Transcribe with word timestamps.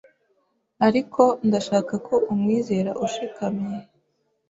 Ariko 0.87 1.21
ndashaka 1.47 1.93
ko 2.07 2.15
umwizera 2.31 2.91
ushikamye 3.05 3.75